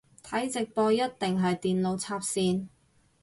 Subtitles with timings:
[0.23, 2.69] 睇直播一定係電腦插線